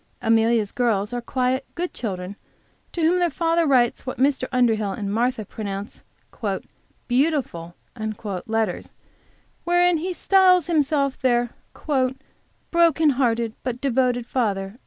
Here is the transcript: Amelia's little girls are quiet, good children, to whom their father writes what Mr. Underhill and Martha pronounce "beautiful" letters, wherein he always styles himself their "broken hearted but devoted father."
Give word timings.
Amelia's 0.19 0.71
little 0.71 0.85
girls 0.87 1.13
are 1.13 1.21
quiet, 1.21 1.63
good 1.75 1.93
children, 1.93 2.35
to 2.91 3.03
whom 3.03 3.19
their 3.19 3.29
father 3.29 3.67
writes 3.67 4.03
what 4.03 4.17
Mr. 4.17 4.47
Underhill 4.51 4.93
and 4.93 5.13
Martha 5.13 5.45
pronounce 5.45 6.03
"beautiful" 7.07 7.75
letters, 8.47 8.93
wherein 9.63 9.97
he 9.97 10.05
always 10.07 10.17
styles 10.17 10.65
himself 10.65 11.21
their 11.21 11.51
"broken 12.71 13.09
hearted 13.11 13.53
but 13.61 13.79
devoted 13.79 14.25
father." 14.25 14.79